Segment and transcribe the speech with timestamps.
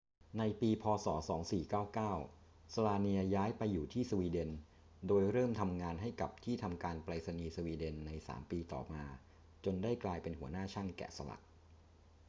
[0.39, 1.07] ในปี พ.ศ.
[1.13, 4.51] 2499 słania ย้ายไปอยู่ที่สวีเดน
[5.07, 9.03] โดยเริ่มทำงานให้กับที่ทำการไปรษณีย์สวีเดนใน 3 ปีต่อมา
[9.65, 11.41] จนได้กลายเป็นหัวหน้าช่างแกะสลัก